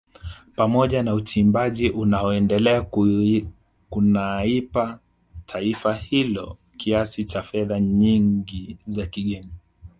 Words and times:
Pamoja 0.55 1.03
na 1.03 1.13
uchimbaji 1.13 1.89
unaoendelea 1.89 2.85
kunaipa 3.89 4.99
taifa 5.45 5.93
hilo 5.93 6.57
kiasi 6.77 7.23
cha 7.25 7.41
fedha 7.41 7.79
nyingi 7.79 8.77
za 8.85 9.05
kigeni 9.05 9.51